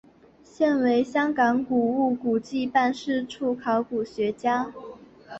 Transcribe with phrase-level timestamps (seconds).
[0.43, 4.73] 现为香港古物古迹办事处考古学家。